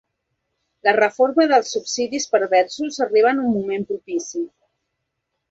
La 0.87 0.93
reforma 0.95 1.45
dels 1.51 1.69
subsidis 1.77 2.25
perversos 2.37 2.99
arriba 3.07 3.35
en 3.35 3.43
un 3.45 3.53
moment 3.59 3.87
propici. 3.93 4.45